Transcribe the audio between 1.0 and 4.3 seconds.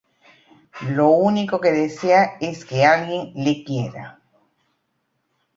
único que desea es que alguien le quiera.